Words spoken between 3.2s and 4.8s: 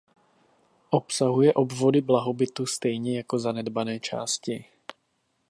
zanedbané části.